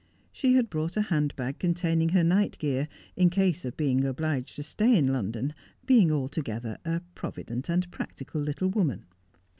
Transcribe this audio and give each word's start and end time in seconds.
She 0.31 0.55
had 0.55 0.67
brought 0.71 0.97
a 0.97 1.03
hand 1.13 1.35
bag 1.35 1.59
containing 1.59 2.09
her 2.09 2.23
night 2.23 2.57
gear, 2.57 2.87
in 3.15 3.29
case 3.29 3.65
of 3.65 3.77
being 3.77 4.03
obliged 4.03 4.55
to 4.55 4.63
stay 4.63 4.95
in 4.97 5.09
London, 5.13 5.53
being 5.85 6.11
altogether 6.11 6.79
a 6.83 7.01
provident 7.13 7.69
and 7.69 7.85
practical 7.91 8.41
little 8.41 8.69
woman. 8.69 9.05